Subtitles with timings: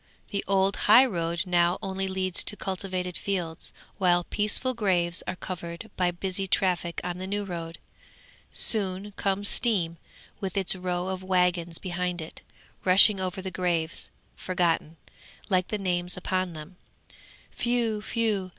[0.29, 5.91] The old high road now only leads to cultivated fields, while peaceful graves are covered
[5.95, 7.77] by busy traffic on the new road.
[8.51, 9.97] Soon comes Steam
[10.39, 12.41] with its row of waggons behind it,
[12.83, 14.97] rushing over the graves, forgotten,
[15.49, 16.77] like the names upon them.
[17.63, 18.01] Whew!
[18.01, 18.49] whew!